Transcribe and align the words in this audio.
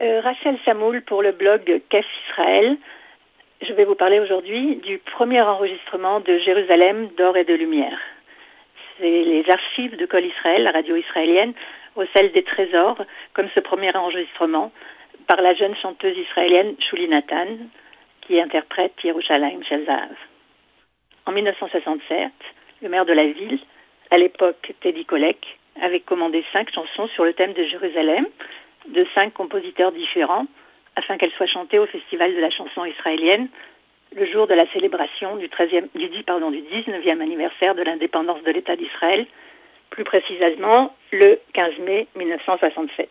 Euh, 0.00 0.20
Rachel 0.20 0.56
Samoul 0.64 1.02
pour 1.02 1.22
le 1.22 1.32
blog 1.32 1.82
Kef 1.88 2.06
Israël. 2.28 2.76
Je 3.62 3.72
vais 3.72 3.84
vous 3.84 3.96
parler 3.96 4.20
aujourd'hui 4.20 4.76
du 4.76 4.98
premier 4.98 5.40
enregistrement 5.40 6.20
de 6.20 6.38
Jérusalem 6.38 7.08
d'or 7.16 7.36
et 7.36 7.44
de 7.44 7.54
lumière. 7.54 7.98
C'est 8.96 9.24
les 9.24 9.44
archives 9.50 9.96
de 9.96 10.06
Kol 10.06 10.24
Israël, 10.24 10.62
la 10.62 10.70
radio 10.70 10.94
israélienne, 10.94 11.52
celle 12.14 12.30
des 12.30 12.44
trésors, 12.44 13.04
comme 13.34 13.48
ce 13.56 13.58
premier 13.58 13.94
enregistrement 13.96 14.70
par 15.26 15.42
la 15.42 15.52
jeune 15.54 15.74
chanteuse 15.74 16.16
israélienne 16.16 16.76
Shuli 16.78 17.08
Nathan, 17.08 17.48
qui 18.20 18.40
interprète 18.40 18.92
Yerushalayim 19.02 19.64
Shalzav. 19.64 20.14
En 21.26 21.32
1967, 21.32 22.30
le 22.82 22.88
maire 22.88 23.04
de 23.04 23.14
la 23.14 23.26
ville, 23.26 23.58
à 24.12 24.18
l'époque 24.18 24.74
Teddy 24.80 25.04
Kollek, 25.04 25.58
avait 25.82 26.00
commandé 26.00 26.44
cinq 26.52 26.72
chansons 26.72 27.08
sur 27.08 27.24
le 27.24 27.32
thème 27.32 27.52
de 27.52 27.64
Jérusalem 27.64 28.26
de 28.88 29.06
cinq 29.14 29.34
compositeurs 29.34 29.92
différents 29.92 30.46
afin 30.96 31.16
qu'elles 31.16 31.32
soient 31.32 31.46
chantées 31.46 31.78
au 31.78 31.86
Festival 31.86 32.34
de 32.34 32.40
la 32.40 32.50
chanson 32.50 32.84
israélienne 32.84 33.48
le 34.16 34.26
jour 34.26 34.46
de 34.46 34.54
la 34.54 34.66
célébration 34.72 35.36
du, 35.36 35.48
13e, 35.48 35.88
du, 35.94 36.22
pardon, 36.22 36.50
du 36.50 36.60
19e 36.60 37.20
anniversaire 37.20 37.74
de 37.74 37.82
l'indépendance 37.82 38.42
de 38.42 38.50
l'État 38.50 38.76
d'Israël, 38.76 39.26
plus 39.90 40.04
précisément 40.04 40.94
le 41.12 41.38
15 41.52 41.78
mai 41.80 42.06
1967. 42.16 43.08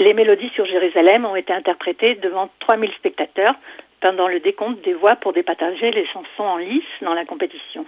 Les 0.00 0.12
mélodies 0.12 0.50
sur 0.50 0.66
Jérusalem 0.66 1.24
ont 1.24 1.36
été 1.36 1.52
interprétées 1.52 2.16
devant 2.16 2.50
3000 2.60 2.92
spectateurs 2.92 3.54
pendant 4.00 4.28
le 4.28 4.40
décompte 4.40 4.82
des 4.82 4.94
voix 4.94 5.16
pour 5.16 5.32
départager 5.32 5.90
les 5.90 6.06
chansons 6.06 6.42
en 6.42 6.56
lice 6.58 6.82
dans 7.00 7.14
la 7.14 7.24
compétition. 7.24 7.86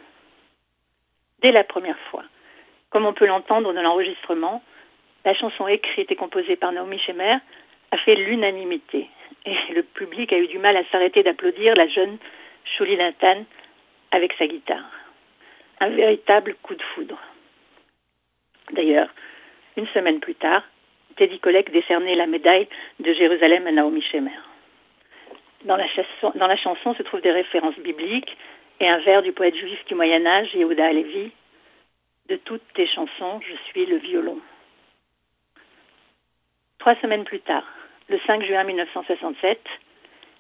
Dès 1.43 1.53
la 1.53 1.65
première 1.65 1.99
fois, 2.11 2.23
comme 2.91 3.05
on 3.05 3.13
peut 3.13 3.27
l'entendre 3.27 3.73
dans 3.73 3.83
l'enregistrement, 3.83 4.63
la 5.27 5.35
chanson 5.35 5.67
écrite 5.67 6.11
et 6.11 6.17
composée 6.17 6.55
par 6.55 6.71
Naomi 6.71 7.01
Shemer 7.01 7.39
a 7.91 7.97
fait 7.99 8.15
l'unanimité 8.15 9.09
et 9.45 9.73
le 9.75 9.83
public 9.83 10.33
a 10.33 10.39
eu 10.39 10.47
du 10.47 10.59
mal 10.59 10.77
à 10.77 10.85
s'arrêter 10.85 11.25
d'applaudir 11.25 11.75
la 11.77 11.89
jeune 11.89 12.17
Shuli 12.65 12.97
Nathan 12.97 13.45
avec 14.13 14.33
sa 14.39 14.47
guitare. 14.47 14.89
Un 15.81 15.89
véritable 15.89 16.55
coup 16.63 16.77
de 16.77 16.83
foudre. 16.95 17.19
D'ailleurs, 18.71 19.09
une 19.77 19.89
semaine 19.89 20.21
plus 20.21 20.37
tard, 20.37 20.63
Teddy 21.17 21.41
Kollek 21.41 21.73
décernait 21.73 22.15
la 22.15 22.27
médaille 22.27 22.69
de 23.01 23.13
Jérusalem 23.13 23.67
à 23.67 23.73
Naomi 23.73 24.03
Shemer. 24.03 24.39
Dans 25.65 25.77
la, 25.77 25.89
chanson, 25.89 26.33
dans 26.37 26.47
la 26.47 26.57
chanson 26.57 26.95
se 26.95 27.03
trouvent 27.03 27.21
des 27.21 27.33
références 27.33 27.79
bibliques 27.79 28.37
et 28.79 28.89
un 28.89 28.99
vers 28.99 29.23
du 29.23 29.33
poète 29.33 29.57
juif 29.57 29.85
du 29.87 29.97
Moyen 29.97 30.25
Âge, 30.25 30.55
Yehuda 30.55 30.87
Alevi. 30.87 31.33
De 32.29 32.37
toutes 32.37 32.73
tes 32.75 32.87
chansons, 32.87 33.41
je 33.41 33.57
suis 33.71 33.87
le 33.87 33.97
violon. 33.97 34.41
Trois 36.87 37.01
semaines 37.03 37.25
plus 37.25 37.41
tard, 37.41 37.65
le 38.09 38.17
5 38.29 38.45
juin 38.45 38.63
1967, 38.63 39.59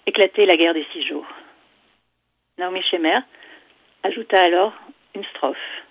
éclatait 0.06 0.47
la 0.47 0.56
guerre 0.56 0.75
des 0.75 0.86
six 0.92 1.02
jours. 1.05 1.27
Naomi 2.56 2.80
Shemer 2.84 3.19
ajouta 4.05 4.42
alors 4.42 4.72
une 5.17 5.24
strophe. 5.24 5.83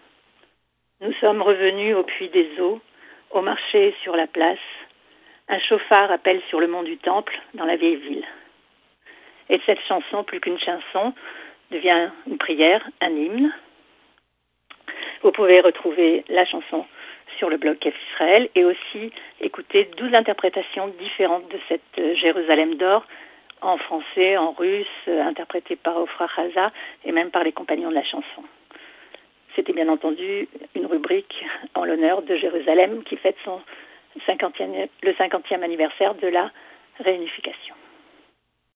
Nous 1.01 1.11
sommes 1.19 1.41
revenus 1.41 1.97
au 1.97 2.03
puits 2.03 2.29
des 2.29 2.57
eaux, 2.61 2.79
au 3.31 3.41
marché 3.41 3.93
sur 4.01 4.15
la 4.15 4.27
place. 4.27 4.65
Un 5.49 5.59
chauffard 5.59 6.09
appelle 6.09 6.41
sur 6.47 6.61
le 6.61 6.67
mont 6.67 6.83
du 6.83 6.95
Temple, 6.99 7.37
dans 7.55 7.65
la 7.65 7.75
vieille 7.75 7.97
ville. 7.97 8.25
Et 9.49 9.59
cette 9.65 9.81
chanson, 9.89 10.23
plus 10.23 10.39
qu'une 10.39 10.59
chanson, 10.59 11.13
devient 11.69 12.11
une 12.27 12.37
prière, 12.37 12.81
un 13.01 13.09
hymne. 13.09 13.53
Vous 15.21 15.33
pouvez 15.33 15.59
retrouver 15.59 16.23
la 16.29 16.45
chanson 16.45 16.85
sur 17.37 17.49
le 17.49 17.57
blog 17.57 17.77
Kef 17.79 17.95
Israël 18.11 18.49
et 18.55 18.65
aussi 18.65 19.11
écouter 19.41 19.89
douze 19.97 20.13
interprétations 20.13 20.87
différentes 20.99 21.47
de 21.49 21.59
cette 21.67 21.81
euh, 21.99 22.15
Jérusalem 22.15 22.75
d'or 22.75 23.05
en 23.61 23.77
français, 23.77 24.37
en 24.37 24.51
russe, 24.51 24.87
euh, 25.07 25.21
interprétée 25.23 25.75
par 25.75 25.97
Ofra 25.97 26.27
Chaza 26.27 26.71
et 27.03 27.11
même 27.11 27.31
par 27.31 27.43
les 27.43 27.51
compagnons 27.51 27.89
de 27.89 27.95
la 27.95 28.03
chanson. 28.03 28.43
C'était 29.55 29.73
bien 29.73 29.87
entendu 29.87 30.47
une 30.75 30.85
rubrique 30.85 31.45
en 31.73 31.85
l'honneur 31.85 32.21
de 32.21 32.35
Jérusalem 32.35 33.03
qui 33.03 33.15
fête 33.15 33.37
son 33.45 33.61
50e, 34.27 34.89
le 35.03 35.11
50e 35.13 35.63
anniversaire 35.63 36.15
de 36.15 36.27
la 36.27 36.51
réunification. 36.99 37.74